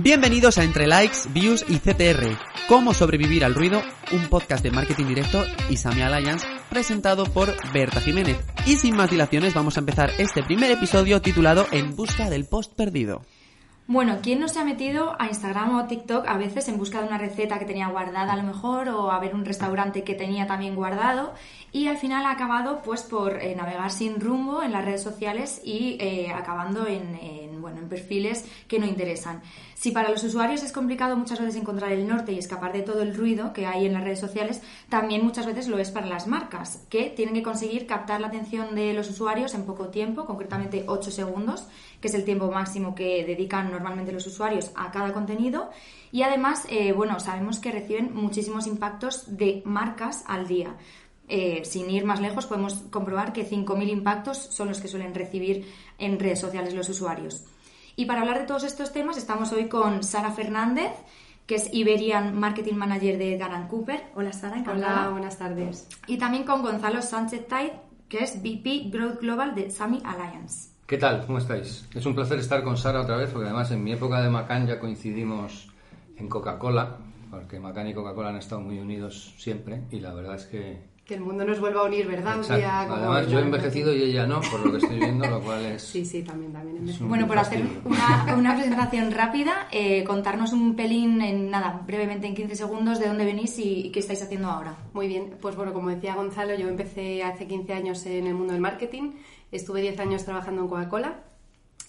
[0.00, 3.82] Bienvenidos a Entre Likes, Views y CTR, Cómo sobrevivir al ruido,
[4.12, 8.38] un podcast de marketing directo y Sami Alliance presentado por Berta Jiménez.
[8.64, 12.76] Y sin más dilaciones vamos a empezar este primer episodio titulado En busca del post
[12.76, 13.22] perdido.
[13.90, 17.08] Bueno, ¿quién no se ha metido a Instagram o TikTok a veces en busca de
[17.08, 20.46] una receta que tenía guardada a lo mejor o a ver un restaurante que tenía
[20.46, 21.32] también guardado
[21.72, 25.62] y al final ha acabado pues por eh, navegar sin rumbo en las redes sociales
[25.64, 29.40] y eh, acabando en, bueno, en perfiles que no interesan?
[29.78, 33.00] Si para los usuarios es complicado muchas veces encontrar el norte y escapar de todo
[33.00, 36.26] el ruido que hay en las redes sociales, también muchas veces lo es para las
[36.26, 40.82] marcas, que tienen que conseguir captar la atención de los usuarios en poco tiempo, concretamente
[40.88, 41.68] 8 segundos,
[42.00, 45.70] que es el tiempo máximo que dedican normalmente los usuarios a cada contenido.
[46.10, 50.74] Y además, eh, bueno, sabemos que reciben muchísimos impactos de marcas al día.
[51.28, 55.72] Eh, sin ir más lejos, podemos comprobar que 5.000 impactos son los que suelen recibir
[55.98, 57.44] en redes sociales los usuarios.
[57.98, 60.92] Y para hablar de todos estos temas estamos hoy con Sara Fernández,
[61.48, 64.04] que es Iberian Marketing Manager de Garan Cooper.
[64.14, 65.00] Hola Sara, encantada.
[65.00, 65.88] Hola, buenas tardes.
[66.06, 67.72] Y también con Gonzalo Sánchez Tide,
[68.08, 70.70] que es VP Growth Global de Sami Alliance.
[70.86, 71.26] ¿Qué tal?
[71.26, 71.88] ¿Cómo estáis?
[71.92, 74.68] Es un placer estar con Sara otra vez, porque además en mi época de Macan
[74.68, 75.68] ya coincidimos
[76.16, 76.98] en Coca-Cola,
[77.32, 80.78] porque Macan y Coca-Cola han estado muy unidos siempre, y la verdad es que
[81.08, 82.38] que el mundo nos vuelva a unir, ¿verdad?
[82.50, 85.80] Además, yo he envejecido y ella no, por lo que estoy viendo, lo cual es...
[85.82, 86.86] Sí, sí, también, también.
[87.08, 92.34] Bueno, por hacer una, una presentación rápida, eh, contarnos un pelín, en nada, brevemente en
[92.34, 94.76] 15 segundos, de dónde venís y, qué estáis haciendo ahora.
[94.92, 98.52] Muy bien, pues bueno, como decía Gonzalo, yo empecé hace 15 años en el mundo
[98.52, 99.12] del marketing,
[99.50, 101.22] estuve 10 años trabajando en Coca-Cola,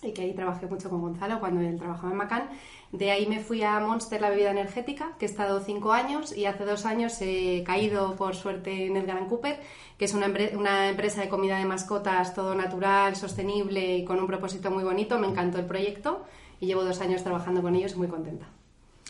[0.01, 2.49] y que ahí trabajé mucho con Gonzalo cuando él trabajaba en Macan
[2.91, 6.45] de ahí me fui a Monster, la bebida energética, que he estado cinco años y
[6.45, 9.59] hace dos años he caído por suerte en Edgar Cooper,
[9.97, 14.25] que es una, una, empresa de comida de mascotas, todo natural, sostenible y con un
[14.25, 15.19] propósito muy bonito.
[15.19, 16.25] Me encantó el proyecto
[16.59, 18.47] y llevo dos años trabajando con ellos muy contenta.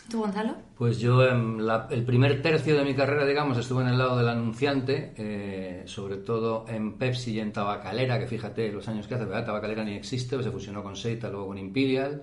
[0.08, 0.56] ¿Tú, Gonzalo?
[0.76, 5.12] Pues yo el primer tercio de mi carrera, digamos, estuve en el lado del anunciante,
[5.16, 9.46] eh, sobre todo en Pepsi y en Tabacalera, que fíjate los años que hace, ¿verdad?
[9.46, 12.22] Tabacalera ni existe, se fusionó con Seita, luego con Imperial.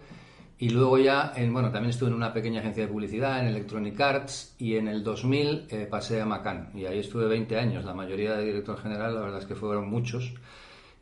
[0.59, 3.99] Y luego ya, en, bueno, también estuve en una pequeña agencia de publicidad, en Electronic
[4.01, 6.71] Arts, y en el 2000 eh, pasé a Macan.
[6.73, 9.87] Y ahí estuve 20 años, la mayoría de director general, la verdad es que fueron
[9.87, 10.33] muchos.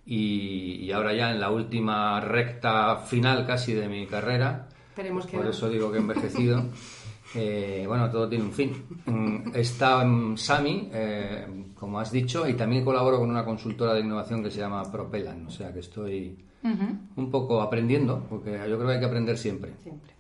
[0.06, 5.48] Y, ahora ya en la última recta final casi de mi carrera, Esperemos que por
[5.48, 6.64] eso digo que he envejecido,
[7.36, 8.72] eh, bueno, todo tiene un fin.
[9.06, 14.00] Mm, está en Sami, eh, como has dicho, y también colaboro con una consultora de
[14.00, 18.88] innovación que se llama Propelan, o sea que estoy un poco aprendiendo, porque yo creo
[18.88, 19.74] que hay que aprender siempre.
[19.84, 20.16] Siempre.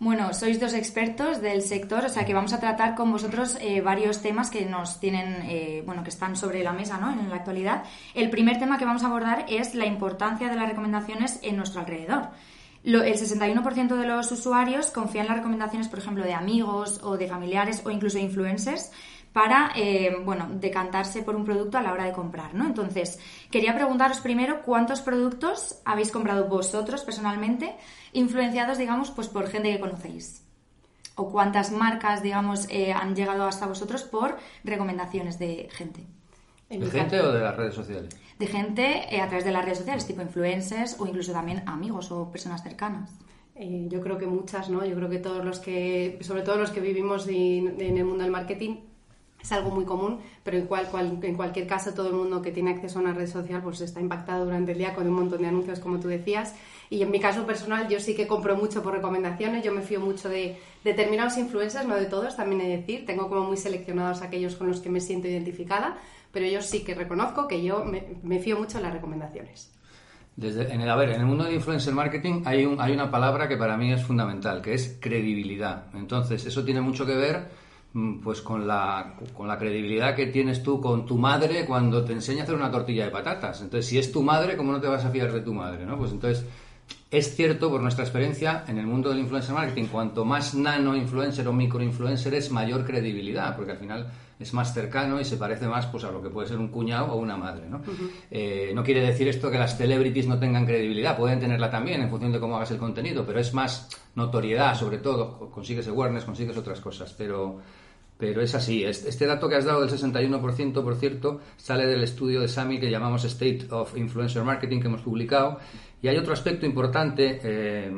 [0.00, 3.80] Bueno, sois dos expertos del sector, o sea que vamos a tratar con vosotros eh,
[3.80, 7.12] varios temas que nos tienen, eh, bueno, que están sobre la mesa, ¿no?
[7.12, 7.84] En la actualidad.
[8.12, 11.80] El primer tema que vamos a abordar es la importancia de las recomendaciones en nuestro
[11.80, 12.30] alrededor.
[12.84, 17.28] El 61% de los usuarios confían en las recomendaciones, por ejemplo, de amigos o de
[17.28, 18.90] familiares o incluso de influencers
[19.32, 22.66] para, eh, bueno, decantarse por un producto a la hora de comprar, ¿no?
[22.66, 23.18] Entonces,
[23.50, 27.74] quería preguntaros primero cuántos productos habéis comprado vosotros personalmente,
[28.12, 30.44] influenciados, digamos, pues por gente que conocéis.
[31.16, 36.04] O cuántas marcas, digamos, eh, han llegado hasta vosotros por recomendaciones de gente.
[36.68, 38.16] ¿De gente o de las redes sociales?
[38.38, 42.10] De gente eh, a través de las redes sociales, tipo influencers o incluso también amigos
[42.10, 43.10] o personas cercanas.
[43.56, 44.84] yo creo que muchas, ¿no?
[44.84, 48.32] Yo creo que todos los que, sobre todo los que vivimos en el mundo del
[48.32, 48.78] marketing,
[49.44, 50.88] es algo muy común, pero en, cual,
[51.22, 54.00] en cualquier caso todo el mundo que tiene acceso a una red social pues está
[54.00, 56.54] impactado durante el día con un montón de anuncios, como tú decías.
[56.88, 60.00] Y en mi caso personal yo sí que compro mucho por recomendaciones, yo me fío
[60.00, 64.22] mucho de determinados influencers, no de todos, también he de decir, tengo como muy seleccionados
[64.22, 65.98] aquellos con los que me siento identificada,
[66.34, 69.72] pero yo sí que reconozco que yo me, fío mucho de las recomendaciones.
[70.36, 73.10] Desde, en el, a ver, en el mundo de influencer marketing hay, un, hay una
[73.10, 75.86] palabra que para mí es fundamental, que es credibilidad.
[75.94, 77.48] Entonces, eso tiene mucho que ver
[77.94, 82.12] Mm, pues con la, con la credibilidad que tienes tú con tu madre cuando te
[82.12, 83.60] enseña a hacer una tortilla de patatas.
[83.60, 85.86] Entonces, si es tu madre, ¿cómo no te vas a fiar de tu madre?
[85.86, 85.96] ¿no?
[85.96, 86.44] Pues entonces,
[87.08, 91.46] es cierto, por nuestra experiencia, en el mundo del influencer marketing, cuanto más nano influencer
[91.46, 94.08] o micro influencer es, mayor credibilidad, porque al final
[94.38, 97.12] es más cercano y se parece más pues, a lo que puede ser un cuñado
[97.12, 97.68] o una madre.
[97.68, 97.82] ¿no?
[98.30, 102.10] Eh, no quiere decir esto que las celebrities no tengan credibilidad, pueden tenerla también en
[102.10, 106.56] función de cómo hagas el contenido, pero es más notoriedad, sobre todo, consigues awareness, consigues
[106.56, 107.60] otras cosas, pero
[108.16, 108.84] pero es así.
[108.84, 112.90] Este dato que has dado del 61%, por cierto, sale del estudio de SAMI que
[112.90, 115.58] llamamos State of Influencer Marketing que hemos publicado.
[116.00, 117.92] Y hay otro aspecto importante eh,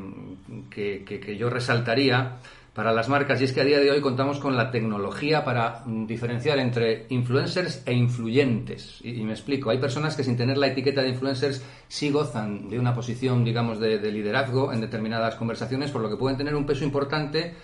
[0.70, 2.38] que, yo resaltaría,
[2.76, 5.82] para las marcas y es que a día de hoy contamos con la tecnología para
[5.87, 9.00] mm, diferenciar entre influencers e influyentes.
[9.02, 12.78] Y, me explico, hay personas que sin tener la etiqueta de influencers sí gozan de
[12.78, 16.84] una posición, digamos, de, liderazgo en determinadas conversaciones, por lo que pueden tener un peso
[16.84, 17.55] importante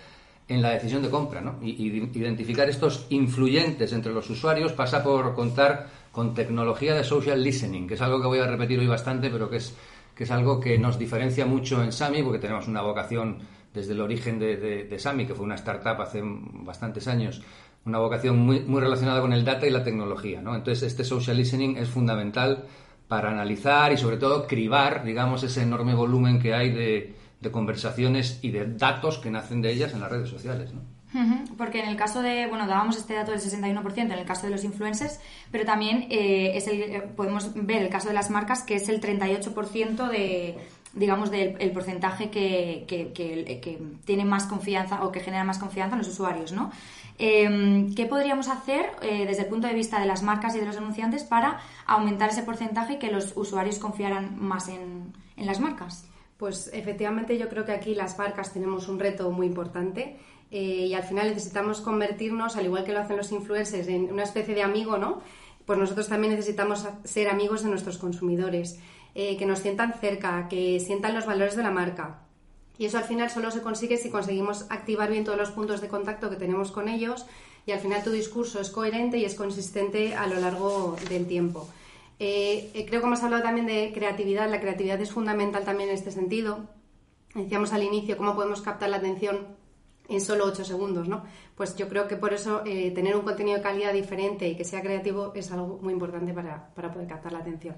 [0.47, 1.41] en la decisión de compra.
[1.41, 1.59] ¿no?
[1.61, 7.87] Y, identificar estos influyentes entre los usuarios pasa por contar con tecnología de social listening,
[7.87, 9.75] que es algo que voy a repetir hoy bastante, pero que es,
[10.15, 13.37] que es algo que nos diferencia mucho en Sami, porque tenemos una vocación
[13.73, 17.41] desde el origen de, de, Sami, que fue una startup hace bastantes años,
[17.85, 20.41] una vocación muy, muy relacionada con el data y la tecnología.
[20.41, 20.55] ¿no?
[20.55, 22.65] Entonces, este social listening es fundamental
[23.07, 28.39] para analizar y, sobre todo, cribar, digamos, ese enorme volumen que hay de, de conversaciones
[28.41, 30.73] y de datos que nacen de ellas en las redes sociales.
[30.73, 30.81] ¿no?
[31.57, 34.51] Porque en el caso de, bueno, dábamos este dato del 61% en el caso de
[34.51, 35.19] los influencers,
[35.51, 38.89] pero también eh, es el, eh, podemos ver el caso de las marcas que es
[38.89, 40.57] el 38% de,
[40.93, 45.99] digamos, del el porcentaje que, que, tiene más confianza o que genera más confianza en
[45.99, 46.71] los usuarios, ¿no?
[47.17, 50.65] Em, ¿Qué podríamos hacer eh, desde el punto de vista de las marcas y de
[50.65, 55.59] los anunciantes para aumentar ese porcentaje y que los usuarios confiaran más en, en las
[55.59, 56.07] marcas?
[56.37, 60.17] Pues efectivamente yo creo que aquí las marcas tenemos un reto muy importante
[60.51, 64.21] eh, y al final necesitamos convertirnos, al igual que lo hacen los influencers, en una
[64.21, 65.21] especie de amigo, ¿no?
[65.65, 68.79] Pues nosotros también necesitamos ser amigos de nuestros consumidores,
[69.15, 72.21] eh, que nos sientan cerca, que sientan los valores de la marca.
[72.77, 75.87] Y eso al final solo se consigue si conseguimos activar bien todos los puntos de
[75.87, 77.25] contacto que tenemos con ellos
[77.65, 81.67] y al final tu discurso es coherente y es consistente a lo largo del tiempo.
[82.19, 84.49] Eh, creo que hemos hablado también de creatividad.
[84.49, 86.67] La creatividad es fundamental también en este sentido.
[87.35, 89.47] Decíamos al inicio cómo podemos captar la atención
[90.09, 91.23] en solo 8 segundos, ¿no?
[91.55, 94.65] Pues yo creo que por eso eh, tener un contenido de calidad diferente y que
[94.65, 97.75] sea creativo es algo muy importante para, poder captar la atención.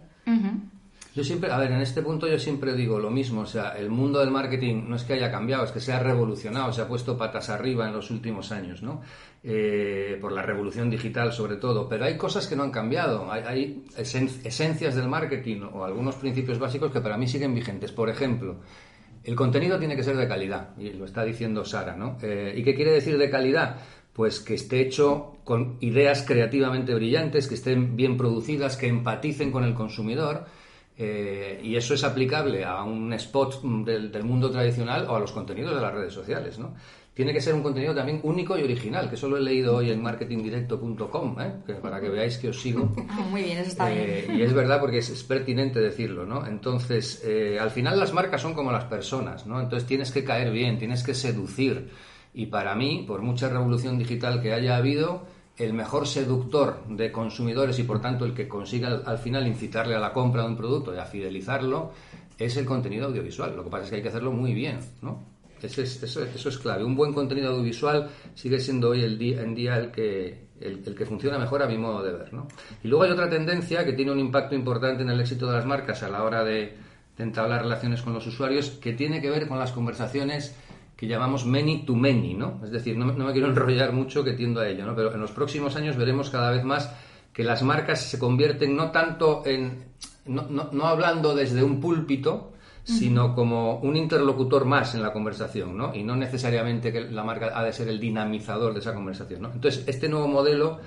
[1.16, 3.90] Yo siempre, a ver, en este punto yo siempre digo lo mismo, o sea, el
[3.90, 6.88] mundo del marketing no es que haya cambiado, es que se ha revolucionado, se ha
[6.90, 9.02] puesto patas arriba en los últimos años, ¿no?
[9.42, 13.86] Eh, por la revolución digital sobre todo, pero hay cosas que no han cambiado, hay,
[13.96, 17.94] esencias del marketing o algunos principios básicos que para mí siguen vigentes.
[17.94, 18.58] Por ejemplo,
[19.24, 22.18] el contenido tiene que ser de calidad, y lo está diciendo Sara, ¿no?
[22.22, 23.78] Eh, ¿Y qué quiere decir de calidad?
[24.12, 29.64] Pues que esté hecho con ideas creativamente brillantes, que estén bien producidas, que empaticen con
[29.64, 30.46] el consumidor.
[30.98, 35.34] Eh, y eso es aplicable a un spot del, del, mundo tradicional o a los
[35.34, 36.74] contenidos de las redes sociales, ¿no?
[37.14, 39.90] tiene que ser un contenido también único y original, que eso lo he leído hoy
[39.90, 41.76] en marketingdirecto.com, ¿eh?
[41.82, 42.94] para que veáis que os sigo.
[43.10, 44.40] Ah, muy bien, eso está eh, bien.
[44.40, 46.46] Y es verdad porque es, pertinente decirlo, ¿no?
[46.46, 47.24] Entonces,
[47.58, 49.62] al final las marcas son como las personas, ¿no?
[49.62, 51.90] Entonces tienes que caer bien, tienes que seducir.
[52.34, 55.26] Y para mí, por mucha revolución digital que haya habido,
[55.58, 59.96] el mejor seductor de consumidores y por tanto el que consiga al, al final incitarle
[59.96, 61.92] a la compra de un producto y a fidelizarlo
[62.38, 63.56] es el contenido audiovisual.
[63.56, 65.36] Lo que pasa es que hay que hacerlo muy bien, ¿no?
[65.62, 66.84] Eso es, eso, eso es clave.
[66.84, 71.06] Un buen contenido audiovisual sigue siendo hoy el día, en día el que, el, que
[71.06, 72.34] funciona mejor a mi modo de ver.
[72.34, 72.48] ¿no?
[72.84, 75.66] Y luego hay otra tendencia que tiene un impacto importante en el éxito de las
[75.66, 76.78] marcas a la hora de,
[77.18, 80.54] entablar relaciones con los usuarios, que tiene que ver con las conversaciones
[80.96, 82.62] que llamamos many to many, ¿no?
[82.64, 84.96] Es decir, no, no me quiero enrollar mucho que tiendo a ello, ¿no?
[84.96, 86.90] Pero en los próximos años veremos cada vez más
[87.34, 89.86] que las marcas se convierten no tanto en...
[90.26, 92.54] no, no, no hablando desde un púlpito,
[92.86, 95.94] sino como un interlocutor más en la conversación, ¿no?
[95.94, 99.52] Y no necesariamente que la marca ha de ser el dinamizador de esa conversación, ¿no?
[99.52, 100.80] Entonces, este nuevo modelo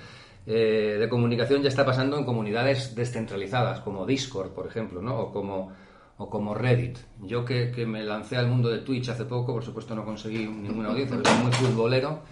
[0.46, 5.18] eh, de comunicación ya está pasando en comunidades descentralizadas, como Discord, por ejemplo, ¿no?
[5.18, 5.72] O como,
[6.18, 6.98] o como Reddit.
[7.22, 10.90] Yo que, me lancé al mundo de Twitch hace poco, por supuesto no conseguí ninguna
[10.90, 12.22] audiencia, pero soy muy futbolero,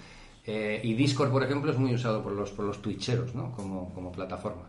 [0.44, 3.53] eh, y Discord, por ejemplo, es muy usado por los, por los twitcheros, ¿no?
[3.53, 4.69] Como, como plataforma.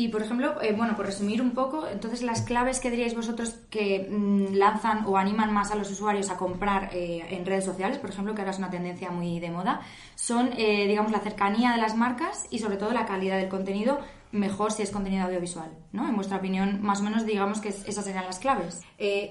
[0.00, 3.58] Y, por ejemplo, eh, bueno, por resumir un poco, entonces las claves que diríais vosotros
[3.68, 7.98] que mm, lanzan o animan más a los usuarios a comprar eh, en redes sociales,
[7.98, 9.82] por ejemplo, que ahora es una tendencia muy de moda,
[10.14, 13.98] son, eh, digamos, la cercanía de las marcas y sobre todo la calidad del contenido,
[14.32, 16.08] mejor si es contenido audiovisual, ¿no?
[16.08, 18.80] En vuestra opinión, más o menos, digamos que esas serían las claves.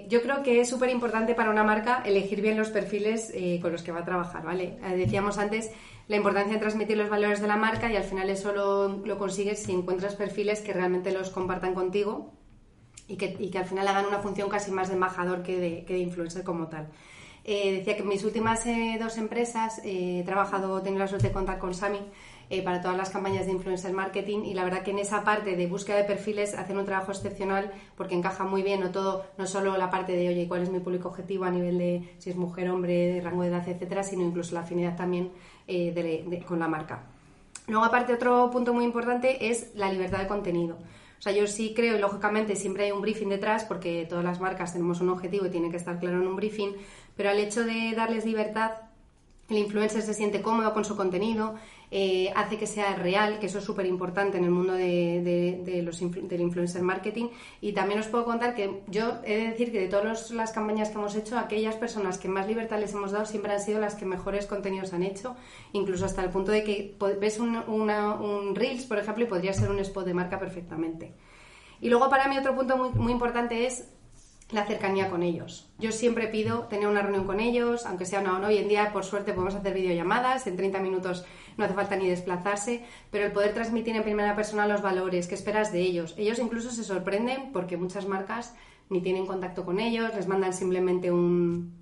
[0.10, 3.82] yo creo que es súper importante para una marca elegir bien los perfiles con los
[3.82, 4.78] que va a trabajar, ¿vale?
[4.98, 5.72] decíamos antes
[6.10, 9.62] la importancia de transmitir los valores de la marca y al final eso lo, consigues
[9.62, 12.34] si encuentras perfiles que realmente los compartan contigo
[13.08, 16.68] y que, al final hagan una función casi más de embajador que de, influencer como
[16.68, 16.90] tal.
[17.44, 21.28] Eh, decía que en mis últimas eh, dos empresas eh, he trabajado, tengo la suerte
[21.28, 22.00] de contar con Sami
[22.64, 25.68] para todas las campañas de influencer marketing y la verdad que en esa parte de
[25.68, 29.78] búsqueda de perfiles hacen un trabajo excepcional porque encaja muy bien no todo, no solo
[29.78, 32.70] la parte de oye, cuál es mi público objetivo a nivel de si es mujer,
[32.70, 35.32] hombre, de rango de edad, etcétera, sino incluso la afinidad también
[35.68, 37.04] eh, con la marca.
[37.68, 40.78] Luego, aparte, otro punto muy importante es la libertad de contenido.
[41.20, 44.40] O sea, yo sí creo, y lógicamente siempre hay un briefing detrás, porque todas las
[44.40, 46.72] marcas tenemos un objetivo y tiene que estar claro en un briefing,
[47.16, 48.72] pero al hecho de darles libertad,
[49.50, 51.56] el influencer se siente cómodo con su contenido,
[51.92, 56.00] eh, hace que sea real, que eso es súper importante en el mundo de, los
[56.00, 57.30] del influencer marketing.
[57.62, 60.90] Y también os puedo contar que yo he de decir que de todas las campañas
[60.90, 63.96] que hemos hecho, aquellas personas que más libertad les hemos dado siempre han sido las
[63.96, 65.36] que mejores contenidos han hecho,
[65.74, 69.72] incluso hasta el punto de que ves un, un Reels, por ejemplo, y podría ser
[69.72, 71.14] un spot de marca perfectamente.
[71.82, 73.88] Y luego para mí otro punto muy, muy importante es
[74.52, 75.70] la cercanía con ellos.
[75.78, 78.48] Yo siempre pido tener una reunión con ellos, aunque sea una o no.
[78.48, 81.26] Hoy en día, por suerte, podemos hacer videollamadas, en 30 minutos
[81.58, 85.36] no hace falta ni desplazarse, pero el poder transmitir en primera persona los valores, qué
[85.36, 86.16] esperas de ellos.
[86.18, 88.56] Ellos incluso se sorprenden porque muchas marcas
[88.90, 91.74] ni tienen contacto con ellos, les mandan simplemente un,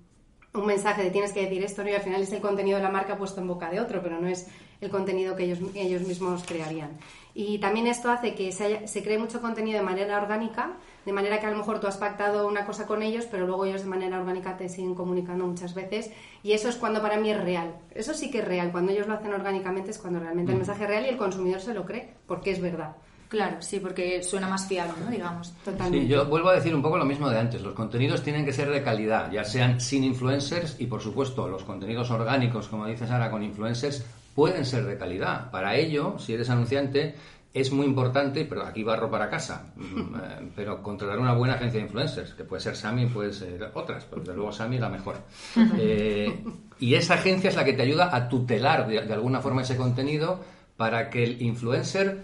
[0.52, 1.90] un mensaje de tienes que decir esto, ¿no?
[1.90, 4.20] y al final es el contenido de la marca puesto en boca de otro, pero
[4.20, 4.48] no es
[4.80, 6.90] el contenido que ellos, ellos mismos crearían.
[7.34, 10.72] Y también esto hace que se, se cree mucho contenido de manera orgánica,
[11.04, 13.64] de manera que a lo mejor tú has pactado una cosa con ellos, pero luego
[13.64, 16.10] ellos de manera orgánica te siguen comunicando muchas veces.
[16.42, 17.76] Y eso es cuando para mí es real.
[17.94, 18.72] Eso sí que es real.
[18.72, 20.60] Cuando ellos lo hacen orgánicamente es cuando realmente el mm.
[20.60, 22.96] mensaje es real y el consumidor se lo cree, porque es verdad.
[23.28, 25.10] Claro, sí, porque suena más fiable, ¿no?
[25.10, 26.06] Digamos, totalmente.
[26.06, 27.60] Sí, yo vuelvo a decir un poco lo mismo de antes.
[27.60, 31.62] Los contenidos tienen que ser de calidad, ya sean sin influencers y, por supuesto, los
[31.62, 34.02] contenidos orgánicos, como dices ahora, con influencers,
[34.38, 35.50] pueden ser de calidad.
[35.50, 37.16] Para ello, si eres anunciante,
[37.52, 41.80] es muy importante, pero aquí barro para casa, mm, eh, pero contratar una buena agencia
[41.80, 45.16] de influencers, que puede ser Sami, puede ser otras, pero desde luego Sami la mejor.
[45.80, 46.44] Eh,
[46.78, 50.40] y esa agencia es la que te ayuda a tutelar de, alguna forma ese contenido
[50.76, 52.18] para que el influencer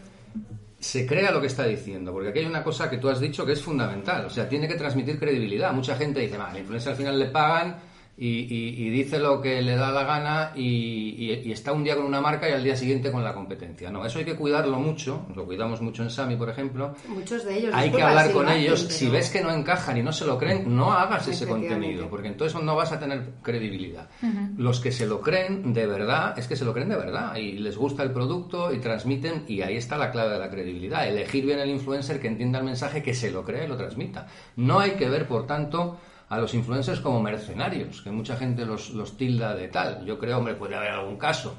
[0.79, 3.45] se crea lo que está diciendo, porque aquí hay una cosa que tú has dicho
[3.45, 5.73] que es fundamental, o sea, tiene que transmitir credibilidad.
[5.73, 7.77] Mucha gente dice, al influencer al final le pagan
[8.17, 12.49] y, dice lo que le da la gana y, está un día con una marca
[12.49, 13.91] y al día siguiente con la competencia.
[13.91, 16.95] No, eso hay que cuidarlo mucho, lo cuidamos mucho en Sami, por ejemplo.
[17.09, 17.75] Muchos de ellos.
[17.75, 18.81] Hay que hablar con ellos.
[18.81, 22.29] Si ves que no encajan y no se lo creen, no hagas ese contenido, porque
[22.29, 24.09] entonces no vas a tener credibilidad.
[24.57, 27.53] Los que se lo creen de verdad, es que se lo creen de verdad y
[27.53, 31.09] les gusta el producto y transmiten, y ahí está la clave de la credibilidad.
[31.09, 34.27] Elegir bien el influencer que entienda el mensaje, que se lo cree y lo transmita.
[34.57, 35.99] No hay que ver, por tanto,
[36.35, 40.05] a los influencers como mercenarios, que mucha gente los, los tilda de tal.
[40.05, 41.55] Yo creo, hombre, puede haber algún caso.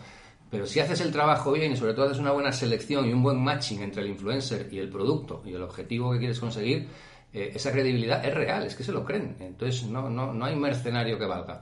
[0.50, 3.24] Pero si haces el trabajo bien y sobre todo haces una buena selección y un
[3.24, 6.88] buen matching entre el influencer y el producto y el objetivo que quieres conseguir,
[7.34, 9.36] eh, esa credibilidad es real, es que se lo creen.
[9.40, 11.62] Entonces no, no, no hay mercenario que valga.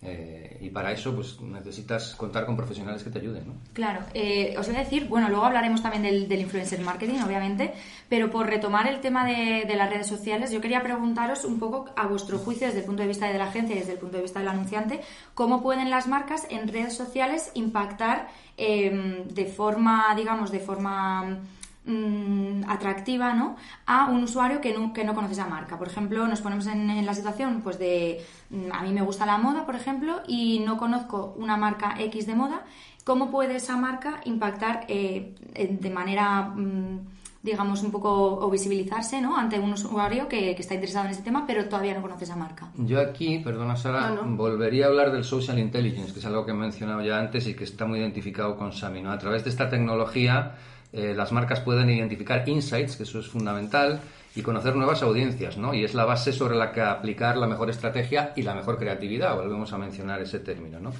[0.00, 3.48] Eh, y para eso pues necesitas contar con profesionales que te ayuden.
[3.48, 3.54] ¿no?
[3.72, 7.72] Claro, eh, os voy a decir, bueno, luego hablaremos también del, influencer marketing, obviamente,
[8.08, 12.06] pero por retomar el tema de, las redes sociales, yo quería preguntaros un poco a
[12.06, 14.22] vuestro juicio desde el punto de vista de la agencia y desde el punto de
[14.22, 15.00] vista del anunciante,
[15.34, 21.40] cómo pueden las marcas en redes sociales impactar eh, de forma, digamos, de forma
[21.88, 23.56] Mm, atractiva ¿no?
[23.86, 25.78] a un usuario que no, que no conoce esa marca.
[25.78, 29.38] Por ejemplo, nos ponemos en, la situación pues de mm, a mí me gusta la
[29.38, 32.62] moda, por ejemplo, y no conozco una marca X de moda.
[33.04, 35.34] ¿Cómo puede esa marca impactar eh,
[35.80, 37.06] de manera, mm,
[37.42, 39.38] digamos, un poco o visibilizarse ¿no?
[39.38, 42.68] ante un usuario que, está interesado en ese tema, pero todavía no conoce esa marca?
[42.76, 46.54] Yo aquí, perdona Sara, volvería a hablar del social intelligence, que es algo que he
[46.54, 49.00] mencionado ya antes y que está muy identificado con Sami.
[49.00, 49.10] ¿no?
[49.10, 50.54] A través de esta tecnología
[50.92, 54.00] eh, las marcas pueden identificar insights, que eso es fundamental,
[54.34, 55.74] y conocer nuevas audiencias, ¿no?
[55.74, 59.34] Y es la base sobre la que aplicar la mejor estrategia y la mejor creatividad,
[59.34, 60.92] volvemos a mencionar ese término, ¿no?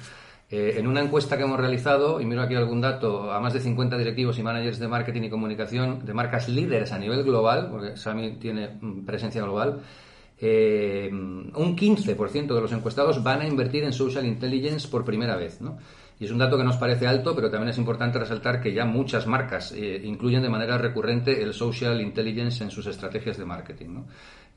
[0.51, 3.59] Eh, en una encuesta que hemos realizado, y miro aquí algún dato, a más de
[3.59, 7.97] 50 directivos y managers de marketing y comunicación de marcas líderes a nivel global, porque
[7.97, 9.81] Sami tiene mm, presencia global,
[10.41, 15.61] eh, un 15% de los encuestados van a invertir en social intelligence por primera vez,
[15.61, 15.77] ¿no?
[16.19, 18.83] Y es un dato que nos parece alto, pero también es importante resaltar que ya
[18.85, 24.03] muchas marcas eh, incluyen de manera recurrente el social intelligence en sus estrategias de marketing.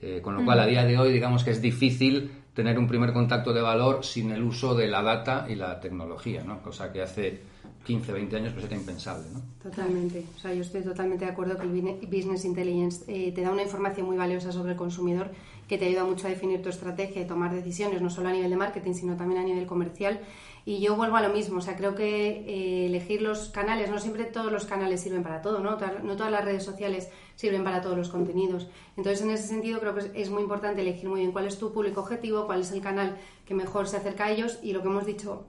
[0.01, 3.13] Eh, con lo cual, a día de hoy, digamos que es difícil tener un primer
[3.13, 6.61] contacto de valor sin el uso de la data y la tecnología, ¿no?
[6.61, 7.41] cosa que hace
[7.85, 9.29] 15, 20 años pues era impensable.
[9.33, 9.41] ¿no?
[9.63, 10.25] Totalmente.
[10.37, 13.63] O sea, yo estoy totalmente de acuerdo que el Business Intelligence eh, te da una
[13.63, 15.31] información muy valiosa sobre el consumidor
[15.69, 18.51] que te ayuda mucho a definir tu estrategia y tomar decisiones, no solo a nivel
[18.51, 20.21] de marketing, sino también a nivel comercial.
[20.65, 23.99] Y yo vuelvo a lo mismo, o sea, creo que eh, elegir los canales, no
[23.99, 25.77] siempre todos los canales sirven para todo, ¿no?
[26.03, 28.69] No todas las redes sociales sirven para todos los contenidos.
[28.97, 31.73] Entonces, en ese sentido, creo que es muy importante elegir muy bien cuál es tu
[31.73, 34.89] público objetivo, cuál es el canal que mejor se acerca a ellos y lo que
[34.89, 35.47] hemos dicho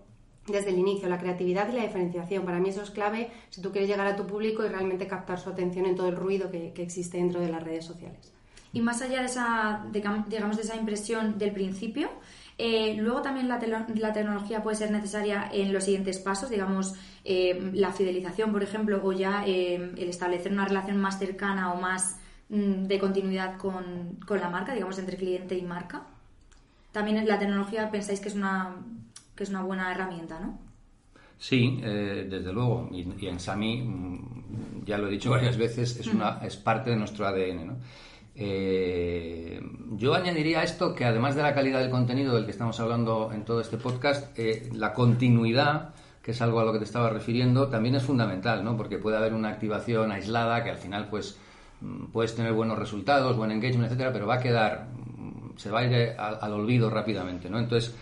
[0.48, 2.44] desde el inicio, la creatividad y la diferenciación.
[2.44, 5.40] Para mí eso es clave si tú quieres llegar a tu público y realmente captar
[5.40, 8.34] su atención en todo el ruido que, existe dentro de las redes sociales.
[8.74, 10.00] Y más allá de esa, de
[10.60, 12.10] esa impresión del principio,
[12.58, 13.60] eh, luego también la,
[13.96, 16.94] la, tecnología puede ser necesaria en los siguientes pasos, digamos,
[17.24, 21.82] eh, la fidelización, por ejemplo, o ya eh, el establecer una relación más cercana o
[21.82, 22.20] más
[22.50, 26.08] mm, de continuidad con, con, la marca, digamos, entre cliente y marca.
[26.92, 28.76] También la tecnología pensáis que es una
[29.36, 30.60] que es una buena herramienta, ¿no?
[31.38, 32.90] Sí, eh, desde luego.
[32.92, 36.96] Y, en Sami, mm, ya lo he dicho varias veces, es, una, es parte de
[36.96, 37.68] nuestro ADN.
[37.68, 37.78] ¿no?
[38.36, 39.62] Eh,
[39.92, 43.32] yo añadiría a esto que además de la calidad del contenido del que estamos hablando
[43.34, 47.10] en todo este podcast, eh, la continuidad, que es algo a lo que te estaba
[47.10, 48.76] refiriendo, también es fundamental, ¿no?
[48.76, 51.38] Porque puede haber una activación aislada que al final, pues,
[51.82, 55.82] mm, puedes tener buenos resultados, buen engagement, etcétera, pero va a quedar, mm, se va
[55.82, 57.60] a ir al, al olvido rápidamente, ¿no?
[57.60, 57.96] Entonces,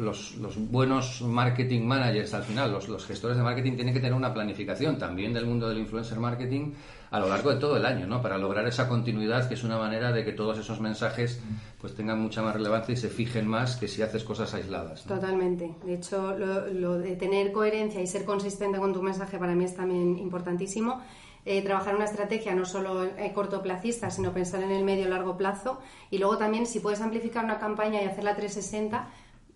[0.00, 0.36] los,
[0.70, 5.32] buenos marketing managers al final, los, gestores de marketing tienen que tener una planificación también
[5.32, 6.72] del mundo del influencer marketing
[7.10, 8.22] a lo largo de todo el año, ¿no?
[8.22, 11.42] Para lograr esa continuidad que es una manera de que todos esos mensajes
[11.80, 15.04] pues tengan mucha más relevancia y se fijen más que si haces cosas aisladas.
[15.04, 15.74] Totalmente.
[15.84, 19.74] De hecho, lo, de tener coherencia y ser consistente con tu mensaje para mí es
[19.74, 21.00] también importantísimo.
[21.46, 25.80] Eh, trabajar una estrategia no solo eh, cortoplacista, sino pensar en el medio largo plazo.
[26.10, 29.08] Y luego también, si puedes amplificar una campaña y hacerla 360,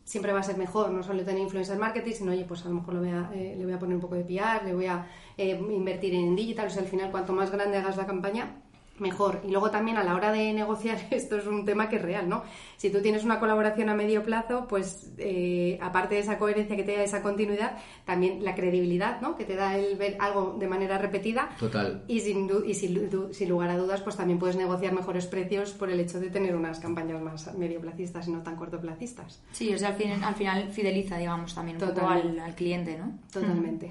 [0.04, 2.74] siempre va a ser mejor, no solo tener influencer marketing, sino, oye, pues a lo
[2.74, 5.06] mejor eh, le voy a poner un poco de PR, le voy a
[5.36, 8.62] eh, invertir en digital, o sea, al final, cuanto más grande hagas la campaña,
[8.98, 9.40] mejor.
[9.44, 12.28] Y luego también a la hora de negociar, esto es un tema que es real,
[12.28, 12.44] ¿no?
[12.76, 16.84] Si tú tienes una colaboración a medio plazo, pues eh, aparte de esa coherencia que
[16.84, 19.36] te da esa continuidad, también la credibilidad, ¿no?
[19.36, 21.50] Que te da el ver algo de manera repetida.
[21.58, 22.04] Total.
[22.08, 26.00] Y sin, y sin, lugar a dudas, pues también puedes negociar mejores precios por el
[26.00, 29.42] hecho de tener unas campañas más medioplacistas y no tan cortoplacistas.
[29.52, 33.12] Sí, o sea, al, fin, al final fideliza, digamos, también un poco al, cliente, ¿no?
[33.32, 33.90] Totalmente.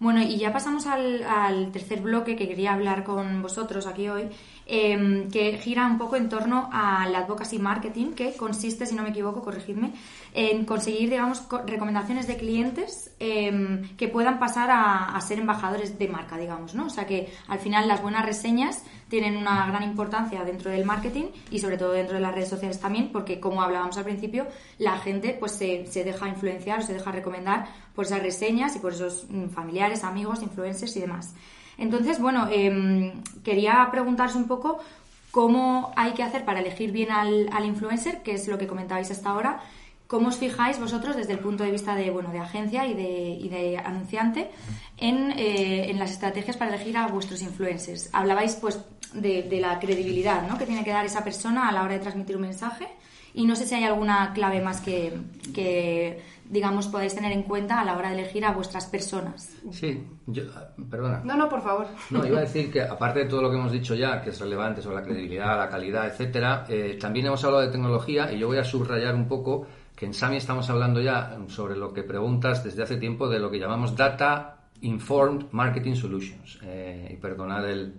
[0.00, 4.28] Bueno, y ya pasamos al, tercer bloque que quería hablar con vosotros aquí hoy,
[4.66, 9.10] em, que gira un poco en torno al advocacy marketing, que consiste, si no me
[9.10, 9.92] equivoco, corregidme,
[10.32, 16.36] en conseguir, digamos, recomendaciones de clientes em, que puedan pasar a, ser embajadores de marca,
[16.36, 16.86] digamos, ¿no?
[16.86, 18.84] O sea que al final las buenas reseñas
[19.14, 22.80] tienen una gran importancia dentro del marketing y sobre todo dentro de las redes sociales
[22.80, 26.94] también, porque como hablábamos al principio, la gente pues se, se deja influenciar o se
[26.94, 31.32] deja recomendar por esas reseñas y por esos mm, familiares, amigos, influencers y demás.
[31.78, 34.80] Entonces, bueno, em, quería preguntaros un poco
[35.30, 39.12] cómo hay que hacer para elegir bien al, al influencer, que es lo que comentabais
[39.12, 39.60] hasta ahora,
[40.06, 43.38] ¿Cómo os fijáis vosotros desde el punto de vista de, bueno, de agencia y de,
[43.40, 44.50] y de anunciante
[44.98, 48.10] en, eh, en, las estrategias para elegir a vuestros influencers?
[48.12, 48.78] Hablabais pues
[49.14, 50.58] de, de, la credibilidad ¿no?
[50.58, 52.88] que tiene que dar esa persona a la hora de transmitir un mensaje
[53.34, 55.12] y no sé si hay alguna clave más que,
[55.52, 59.56] que digamos, podáis tener en cuenta a la hora de elegir a vuestras personas.
[59.72, 60.06] Sí,
[60.88, 61.20] perdona.
[61.24, 61.88] No, no, por favor.
[62.10, 64.40] No, iba a decir que aparte de todo lo que hemos dicho ya, que es
[64.40, 68.46] relevante sobre la credibilidad, la calidad, etcétera, eh, también hemos hablado de tecnología y yo
[68.46, 72.62] voy a subrayar un poco que en SAMI estamos hablando ya sobre lo que preguntas
[72.62, 76.60] desde hace tiempo de lo que llamamos Data Informed Marketing Solutions.
[76.62, 77.94] Eh, y perdonad el,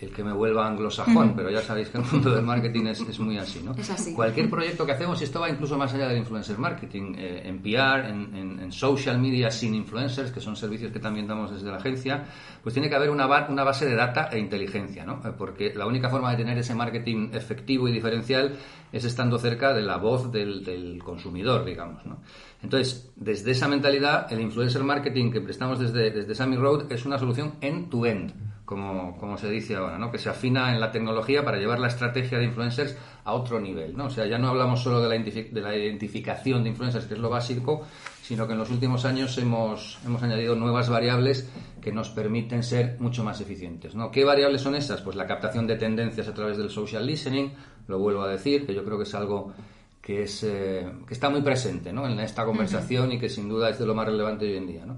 [0.00, 3.18] el que me vuelva anglosajón, pero ya sabéis que el mundo del marketing es, es
[3.18, 3.72] muy así, ¿no?
[3.72, 4.12] Es así.
[4.12, 7.62] Cualquier proyecto que hacemos, y esto va incluso más allá del influencer marketing, eh, en
[7.62, 11.78] PR, en, en, social media sin influencers, que son servicios que también damos desde la
[11.78, 12.24] agencia,
[12.62, 15.22] pues tiene que haber una, una base de data e inteligencia, ¿no?
[15.24, 18.54] Eh, porque la única forma de tener ese marketing efectivo y diferencial
[18.92, 22.18] es estando cerca de la voz del, del consumidor, digamos, ¿no?
[22.62, 27.18] Entonces, desde esa mentalidad, el influencer marketing que prestamos desde, desde Sammy Road es una
[27.18, 28.20] solución end-to-end.
[28.20, 30.10] end to end como, se dice ahora, ¿no?
[30.10, 33.96] que se afina en la tecnología para llevar la estrategia de influencers a otro nivel.
[33.96, 34.06] ¿no?
[34.06, 37.20] O sea, ya no hablamos solo de la, de la identificación de influencers, que es
[37.20, 37.86] lo básico,
[38.22, 41.48] sino que en los últimos años hemos, hemos añadido nuevas variables
[41.80, 43.94] que nos permiten ser mucho más eficientes.
[43.94, 44.10] ¿no?
[44.10, 45.00] ¿Qué variables son esas?
[45.00, 47.52] Pues la captación de tendencias a través del social listening,
[47.86, 49.54] lo vuelvo a decir, que yo creo que es algo
[50.02, 52.08] que, es, eh, que está muy presente ¿no?
[52.08, 54.84] en esta conversación y que sin duda es de lo más relevante hoy en día.
[54.84, 54.96] ¿no?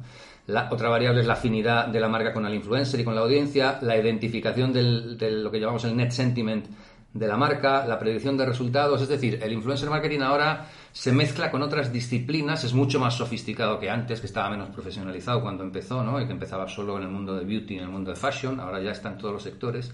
[0.48, 3.20] La, otra variable es la afinidad de la marca con el influencer y con la
[3.20, 6.66] audiencia, la identificación de lo que llamamos el net sentiment
[7.12, 11.50] de la marca, la predicción de resultados, es decir, el influencer marketing ahora se mezcla
[11.50, 16.02] con otras disciplinas, es mucho más sofisticado que antes, que estaba menos profesionalizado cuando empezó,
[16.02, 16.20] ¿no?
[16.20, 18.80] Y que empezaba solo en el mundo de beauty, en el mundo de fashion, ahora
[18.82, 19.92] ya está en todos los sectores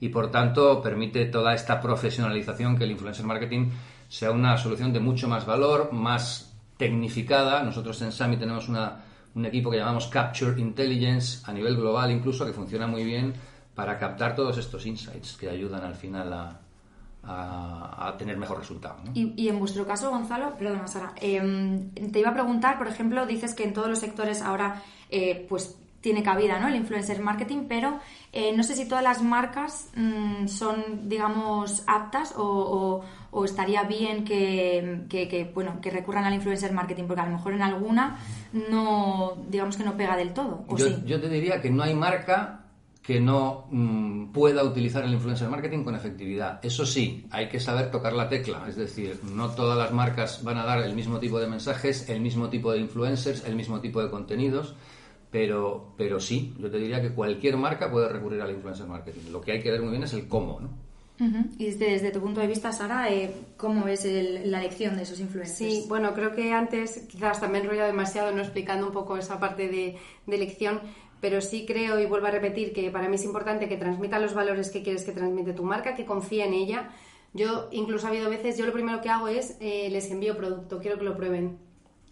[0.00, 3.70] y por tanto permite toda esta profesionalización que el influencer marketing
[4.08, 7.62] sea una solución de mucho más valor, más tecnificada.
[7.62, 9.07] Nosotros en Sami tenemos una
[9.38, 13.32] un equipo que llamamos Capture Intelligence a nivel global incluso, que funciona muy bien
[13.74, 16.60] para captar todos estos insights que ayudan al final a,
[18.18, 18.96] tener mejor resultado.
[19.12, 23.54] Y, en vuestro caso, Gonzalo, perdona Sara, em, te iba a preguntar, por ejemplo, dices
[23.54, 26.68] que en todos los sectores ahora eh, pues tiene cabida ¿no?
[26.68, 27.98] el influencer marketing, pero
[28.32, 33.02] eh, no sé si todas las marcas mm, son, digamos, aptas o,
[33.44, 38.18] estaría bien que, bueno, que recurran al influencer marketing, porque a lo mejor en alguna
[38.52, 40.64] no, digamos que no pega del todo.
[40.76, 42.64] yo, yo te diría que no hay marca
[43.08, 46.60] que no mm, pueda utilizar el influencer marketing con efectividad.
[46.62, 50.58] Eso sí, hay que saber tocar la tecla, es decir, no todas las marcas van
[50.58, 54.02] a dar el mismo tipo de mensajes, el mismo tipo de influencers, el mismo tipo
[54.02, 54.74] de contenidos,
[55.30, 59.30] pero, pero sí, yo te diría que cualquier marca puede recurrir al influencer marketing.
[59.30, 60.88] Lo que hay que ver muy bien es el cómo, ¿no?
[61.58, 65.58] Y desde, tu punto de vista, Sara, eh, ¿cómo ves la elección de esos influencers?
[65.58, 69.68] Sí, bueno, creo que antes quizás también he demasiado no explicando un poco esa parte
[69.68, 70.80] de, de elección,
[71.20, 74.32] pero sí creo y vuelvo a repetir que para mí es importante que transmita los
[74.32, 76.90] valores que quieres que transmite tu marca, que confíe en ella.
[77.34, 80.78] Yo incluso ha habido veces, yo lo primero que hago es eh, les envío producto,
[80.78, 81.58] quiero que lo prueben.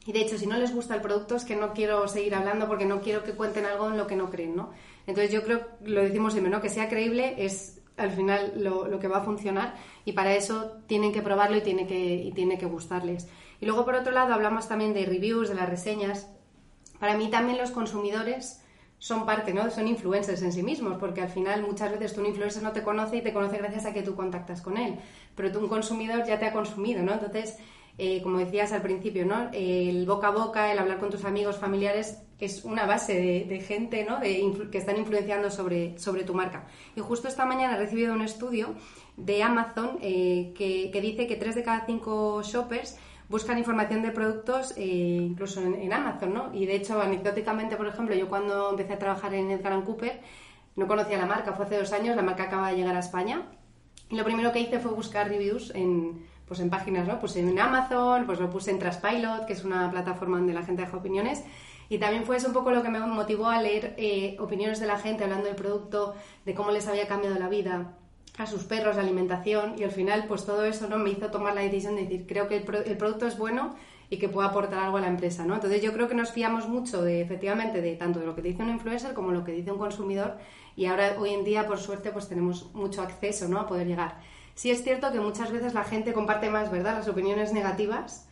[0.06, 2.68] Y de hecho, si no les gusta el producto es que no quiero seguir hablando
[2.68, 4.70] porque no quiero que cuenten algo en lo que no creen, ¿no?
[5.06, 6.60] Entonces yo creo, lo decimos siempre, ¿no?
[6.60, 10.78] Que sea creíble es al final lo, lo que va a funcionar y para eso
[10.86, 13.28] tienen que probarlo y tiene que, y tiene que gustarles.
[13.60, 16.28] Y luego, por otro lado, hablamos también de reviews, de las reseñas.
[17.00, 18.62] Para mí también los consumidores
[18.98, 19.70] son parte, ¿no?
[19.70, 22.82] Son influencers en sí mismos, porque al final muchas veces tú un influencer no te
[22.82, 24.96] conoce y te conoce gracias a que tú contactas con él,
[25.34, 27.12] pero tú un consumidor ya te ha consumido, ¿no?
[27.12, 27.58] Entonces,
[27.98, 29.48] eh, como decías al principio, ¿no?
[29.52, 34.04] El boca a boca, el hablar con tus amigos, familiares, es una base de, gente,
[34.04, 34.20] ¿no?
[34.20, 36.66] De que están influenciando sobre, sobre tu marca.
[36.94, 38.74] Y justo esta mañana he recibido un estudio
[39.16, 44.10] de Amazon eh, que, que dice que tres de cada cinco shoppers buscan información de
[44.10, 46.54] productos eh, incluso en, Amazon, ¿no?
[46.54, 50.20] Y de hecho, anecdóticamente, por ejemplo, yo cuando empecé a trabajar en Edgar Cooper,
[50.76, 53.46] no conocía la marca, fue hace dos años, la marca acaba de llegar a España,
[54.10, 57.18] y lo primero que hice fue buscar reviews en, pues en páginas, ¿no?
[57.18, 60.82] Pues en Amazon, pues lo puse en Trustpilot, que es una plataforma donde la gente
[60.82, 61.42] deja opiniones,
[61.88, 64.86] y también fue eso un poco lo que me motivó a leer eh, opiniones de
[64.86, 67.94] la gente hablando del producto, de cómo les había cambiado la vida,
[68.38, 71.54] a sus perros, la alimentación y al final pues todo eso no me hizo tomar
[71.54, 72.64] la decisión de decir creo que el,
[72.96, 73.74] producto es bueno
[74.10, 75.54] y que puede aportar algo a la empresa, ¿no?
[75.54, 78.62] Entonces yo creo que nos fiamos mucho de efectivamente de tanto de lo que dice
[78.62, 80.36] un influencer como lo que dice un consumidor
[80.76, 83.58] y ahora hoy en día por suerte pues tenemos mucho acceso, ¿no?
[83.58, 84.20] a poder llegar.
[84.56, 86.94] Sí es cierto que muchas veces la gente comparte más, ¿verdad?
[86.94, 88.26] Las opiniones negativas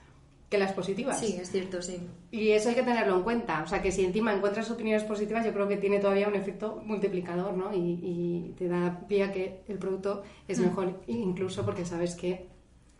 [0.49, 1.21] que las positivas.
[1.21, 2.01] Sí, es cierto, sí.
[2.31, 3.63] Y eso hay que tenerlo en cuenta.
[3.63, 6.83] O sea, que si encima encuentras opiniones positivas, yo creo que tiene todavía un efecto
[6.83, 7.75] multiplicador, ¿no?
[7.75, 10.63] Y, te da pie a que el producto es mm.
[10.63, 12.49] mejor, incluso porque sabes que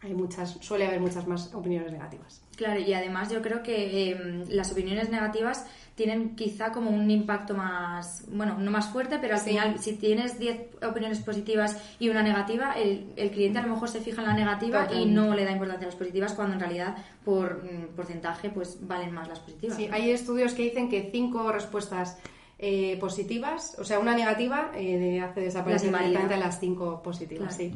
[0.05, 2.43] hay muchas, suele haber muchas más opiniones negativas.
[2.57, 7.55] Claro, y además yo creo que em, las opiniones negativas tienen quizá como un impacto
[7.55, 12.23] más, bueno, no más fuerte, pero al final si tienes 10 opiniones positivas y una
[12.23, 15.45] negativa, el, el, cliente a lo mejor se fija en la negativa y no le
[15.45, 19.41] da importancia a las positivas cuando en realidad por mm, porcentaje pues valen más las
[19.41, 19.77] positivas.
[19.77, 22.19] Sí, hay estudios que dicen que cinco respuestas
[22.59, 27.57] eh, positivas, o sea, una negativa eh, hace desaparecer directamente las cinco positivas.
[27.57, 27.73] Sí.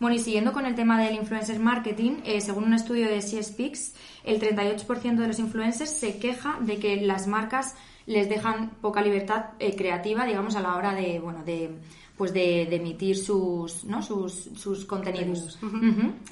[0.00, 3.94] Bueno, y siguiendo con el tema del influencer marketing, eh, según un estudio de CSPix,
[4.24, 7.74] el 38% de los influencers se queja de que las marcas
[8.06, 11.70] les dejan poca libertad eh, creativa, digamos, a la hora de, bueno, de
[12.18, 14.02] pues de, emitir sus, ¿no?
[14.02, 15.56] sus, sus contenidos.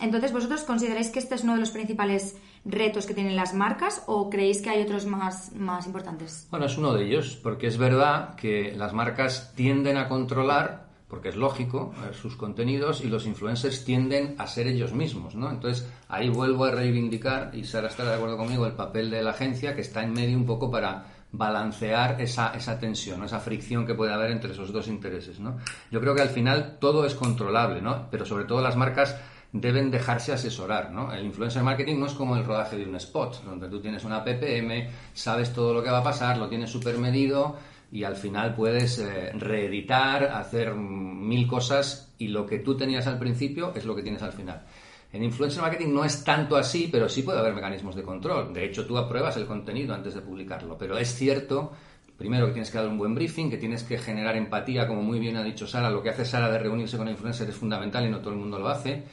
[0.01, 4.03] Entonces, ¿vosotros consideráis que este es uno de los principales retos que tienen las marcas
[4.07, 6.49] o creéis que hay otros más, más importantes?
[6.51, 11.29] Bueno, es uno de ellos, porque es verdad que las marcas tienden a controlar porque
[11.29, 15.51] es lógico, sus contenidos y los influencers tienden a ser ellos mismos, ¿no?
[15.51, 19.31] Entonces, ahí vuelvo a reivindicar, y Sara estará de acuerdo conmigo, el papel de la
[19.31, 23.95] agencia que está en medio un poco para balancear esa, esa tensión, esa fricción que
[23.95, 25.59] puede haber entre esos dos intereses, ¿no?
[25.91, 28.09] Yo creo que al final todo es controlable, ¿no?
[28.11, 29.17] Pero sobre todo las marcas
[29.53, 31.13] deben dejarse asesorar, ¿no?
[31.13, 34.25] El influencer marketing no es como el rodaje de un spot, donde tú tienes una
[34.25, 37.57] PPM, sabes todo lo que va a pasar, lo tienes súper medido
[37.91, 43.19] y al final puedes eh, reeditar, hacer mil cosas y lo que tú tenías al
[43.19, 44.65] principio es lo que tienes al final.
[45.13, 48.53] En influencer marketing no es tanto así, pero sí puede haber mecanismos de control.
[48.53, 50.77] De hecho, tú apruebas el contenido antes de publicarlo.
[50.77, 51.73] Pero es cierto,
[52.19, 55.19] primero, que tienes que dar un buen briefing, que tienes que generar empatía, como muy
[55.19, 55.91] bien ha dicho Sara.
[55.91, 58.59] Lo que hace Sara de reunirse con influencers es fundamental y no todo el mundo
[58.59, 59.05] lo hace.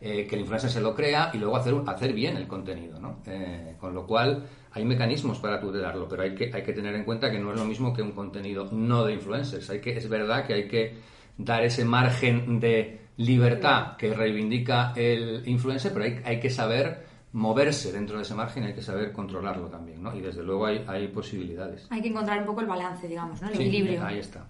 [0.00, 2.98] Eh, que el influencer se lo crea y luego hacer, hacer bien el contenido.
[2.98, 3.18] ¿no?
[3.26, 7.04] Eh, con lo cual, hay mecanismos para tutelarlo, pero hay que, hay que tener en
[7.04, 9.68] cuenta que no es lo mismo que un contenido no de influencers.
[9.70, 10.98] Hay que, es verdad que hay que
[11.36, 17.92] dar ese margen de libertad que reivindica el influencer, pero hay, hay que saber moverse
[17.92, 20.14] dentro de ese margen, hay que saber controlarlo también, ¿no?
[20.16, 21.86] Y desde luego hay, hay posibilidades.
[21.90, 23.48] Hay que encontrar un poco el balance, digamos, ¿no?
[23.48, 24.04] El equilibrio.
[24.04, 24.46] Ahí está.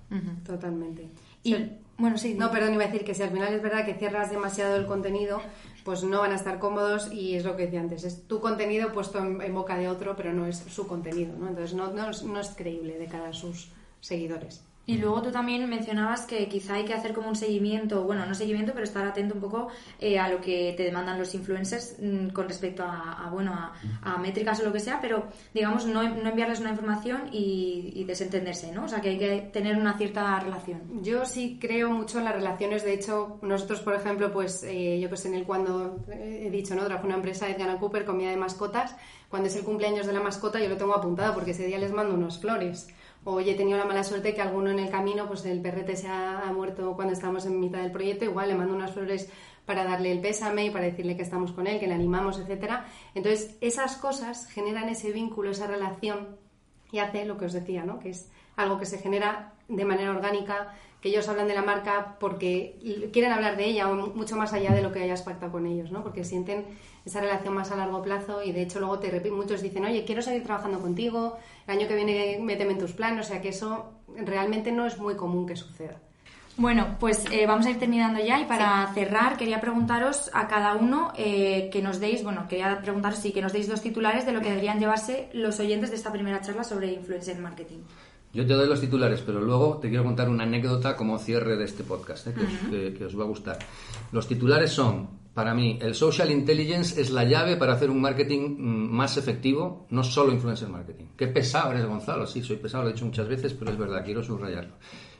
[0.46, 1.10] Totalmente.
[1.42, 1.56] Y,
[1.98, 2.34] bueno, sí.
[2.34, 4.86] No, perdón, iba a decir que si al final es verdad que cierras demasiado el
[4.86, 5.40] contenido,
[5.84, 8.92] pues no van a estar cómodos y es lo que decía antes, es tu contenido
[8.92, 11.48] puesto en, boca de otro, pero no es su contenido, ¿no?
[11.48, 14.64] Entonces no, no, es creíble de cara a sus seguidores.
[14.86, 18.34] Y luego tú también mencionabas que quizá hay que hacer como un seguimiento, bueno, no
[18.34, 19.68] seguimiento, pero estar atento un poco
[20.00, 23.52] eh, a lo que te demandan los influencers mm, con respecto a, bueno,
[24.02, 28.86] a, métricas o lo que sea, pero digamos no, enviarles una información y, desentenderse, ¿no?
[28.86, 31.02] O sea, que hay que tener una cierta relación.
[31.02, 35.08] Yo sí creo mucho en las relaciones, de hecho, nosotros, por ejemplo, pues eh, yo
[35.08, 36.84] pues en el cuando eh, he dicho, ¿no?
[36.84, 38.96] Trabajo una empresa de Edgar Cooper, comida de mascotas,
[39.28, 41.92] cuando es el cumpleaños de la mascota yo lo tengo apuntado porque ese día les
[41.92, 42.88] mando unos flores
[43.24, 46.08] Oye, he tenido la mala suerte que alguno en el camino, pues el perrete se
[46.08, 49.28] ha, muerto cuando estábamos en mitad del proyecto, igual le mando unas flores
[49.66, 52.86] para darle el pésame y para decirle que estamos con él, que le animamos, etcétera.
[53.14, 56.38] Entonces, esas cosas generan ese vínculo, esa relación
[56.90, 57.98] y hace lo que os decía, ¿no?
[57.98, 62.16] Que es algo que se genera de manera orgánica, que ellos hablan de la marca
[62.20, 62.78] porque
[63.12, 66.02] quieren hablar de ella mucho más allá de lo que hayas pactado con ellos, ¿no?
[66.02, 66.66] Porque sienten
[67.04, 70.04] esa relación más a largo plazo y de hecho luego te repito, muchos dicen, oye,
[70.04, 73.48] quiero seguir trabajando contigo, el año que viene méteme en tus planes, o sea que
[73.48, 75.96] eso realmente no es muy común que suceda.
[76.56, 80.74] Bueno, pues eh, vamos a ir terminando ya y para cerrar quería preguntaros a cada
[80.74, 84.32] uno eh, que nos deis, bueno, quería preguntaros sí, que nos deis dos titulares de
[84.32, 87.78] lo que deberían llevarse los oyentes de esta primera charla sobre influencer marketing.
[88.32, 91.64] Yo te doy los titulares, pero luego te quiero contar una anécdota como cierre de
[91.64, 93.58] este podcast, eh, que, os, va a gustar.
[94.12, 98.56] Los titulares son, para mí, el social intelligence es la llave para hacer un marketing
[98.56, 101.06] mm, más efectivo, no solo influencer marketing.
[101.16, 102.24] Qué pesado eres, Gonzalo.
[102.24, 104.74] Sí, soy pesado, lo he dicho muchas veces, pero es verdad, quiero subrayarlo.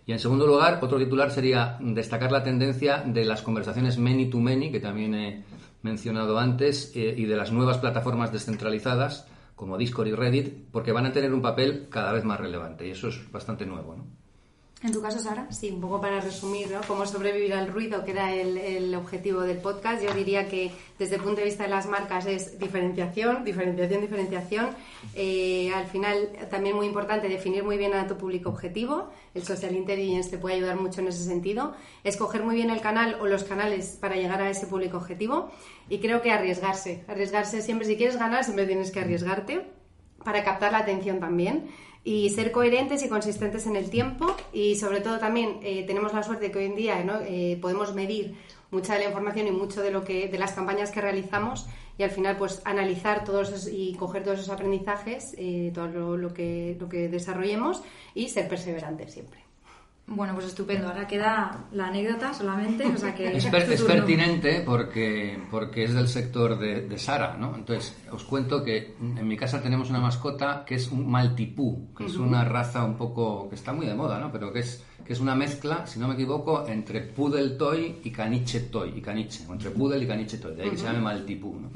[0.07, 4.39] Y en segundo lugar, otro titular sería destacar la tendencia de las conversaciones many to
[4.39, 5.45] many, que también he
[5.83, 9.27] mencionado antes, eh, y de las nuevas plataformas descentralizadas
[9.61, 12.93] como Discord y Reddit, porque van a tener un papel cada vez más relevante y
[12.93, 13.95] eso es bastante nuevo.
[13.95, 14.07] ¿no?
[14.83, 15.47] ¿En tu caso, Sara?
[15.53, 16.81] Sí, un poco para resumir, ¿no?
[16.89, 20.03] Cómo sobrevivir al ruido, que era el, objetivo del podcast.
[20.03, 24.69] Yo diría que desde el punto de vista de las marcas es diferenciación, diferenciación, diferenciación.
[25.15, 29.11] Eh, al final, también muy importante definir muy bien a tu público objetivo.
[29.35, 31.75] El social intelligence te puede ayudar mucho en ese sentido.
[32.03, 35.51] Escoger muy bien el canal o los canales para llegar a ese público objetivo.
[35.91, 37.05] Y creo que arriesgarse.
[37.07, 39.67] Arriesgarse siempre, si quieres ganar, siempre tienes que arriesgarte
[40.25, 41.69] para captar la atención también
[42.05, 46.23] y ser coherentes y consistentes en el tiempo y sobre todo también eh, tenemos la
[46.23, 48.35] suerte que hoy en día eh, podemos medir
[48.71, 51.67] mucha de la información y mucho de lo que de las campañas que realizamos
[51.99, 56.77] y al final pues analizar todos y coger todos esos aprendizajes eh, todo lo, que
[56.81, 57.83] lo que desarrollemos
[58.15, 59.50] y ser perseverantes siempre
[60.11, 60.89] bueno, pues estupendo.
[60.89, 62.85] Ahora queda la anécdota solamente.
[62.85, 67.55] O sea que es, pertinente porque, porque es del sector de, Sara, ¿no?
[67.55, 72.07] Entonces, os cuento que en mi casa tenemos una mascota que es un maltipú, que
[72.07, 74.33] es una raza un poco que está muy de moda, ¿no?
[74.33, 78.11] Pero que es, que es una mezcla, si no me equivoco, entre poodle toy y
[78.11, 81.01] caniche toy, y caniche, o entre poodle y caniche toy, de ahí que se llama
[81.01, 81.71] maltipú, ¿no?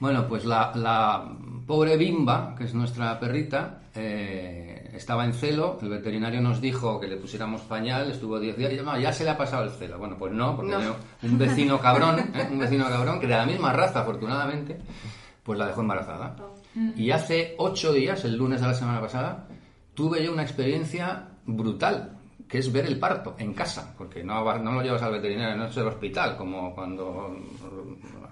[0.00, 1.32] Bueno, pues la, la,
[1.64, 7.08] pobre Bimba, que es nuestra perrita, eh, estaba en celo, el veterinario nos dijo que
[7.08, 9.98] le pusiéramos pañal, estuvo 10 días y no, ya se le ha pasado el celo.
[9.98, 10.76] Bueno, pues no, porque
[11.22, 12.48] un vecino cabrón, ¿eh?
[12.50, 14.78] un vecino cabrón, que de la misma raza, afortunadamente,
[15.42, 16.36] pues la dejó embarazada.
[16.96, 19.46] Y hace 8 días, el lunes de la semana pasada,
[19.94, 22.18] tuve yo una experiencia brutal
[22.52, 25.68] que es ver el parto en casa, porque no, no lo llevas al veterinario, no
[25.68, 27.34] es el hospital, como cuando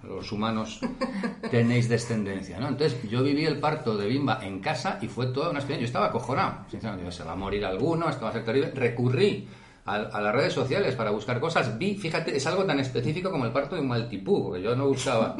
[0.06, 0.78] los humanos
[1.50, 2.68] tenéis descendencia, ¿no?
[2.68, 5.86] Entonces, yo viví el parto de Bimba en casa y fue toda una experiencia.
[5.86, 8.72] Yo estaba acojonado, sinceramente, se va a morir alguno, esto va a ser terrible.
[8.72, 9.48] Recurrí
[9.84, 13.52] a, las redes sociales para buscar cosas, vi, fíjate, es algo tan específico como el
[13.52, 15.36] parto de un maltipú, que yo no buscaba.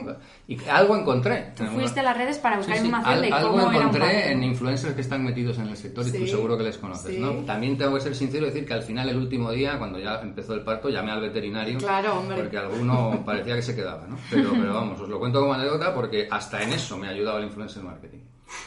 [0.48, 1.52] Y algo encontré.
[1.56, 5.24] Tú fuiste a las redes para buscar información de Algo encontré en influencers que están
[5.24, 7.32] metidos en el sector y tú seguro que les conoces, ¿no?
[7.44, 10.20] También tengo que ser sincero y decir que al final, el último día, cuando ya
[10.20, 11.78] empezó el parto, llamé al veterinario.
[11.78, 14.18] Claro, Porque alguno parecía que se quedaba, ¿no?
[14.30, 17.38] Pero, pero vamos, os lo cuento como anécdota porque hasta en eso me ha ayudado
[17.38, 18.20] el influencer marketing.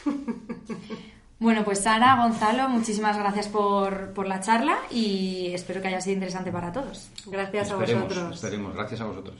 [1.43, 6.13] Bueno, pues Sara, Gonzalo, muchísimas gracias por, por, la charla y espero que haya sido
[6.13, 7.10] interesante para todos.
[7.25, 8.36] Gracias a vosotros.
[8.36, 9.36] Esperemos, gracias a vosotros.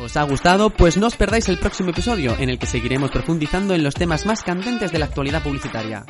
[0.00, 0.70] ¿Os ha gustado?
[0.70, 4.24] Pues no os perdáis el próximo episodio en el que seguiremos profundizando en los temas
[4.24, 6.06] más candentes de la actualidad publicitaria.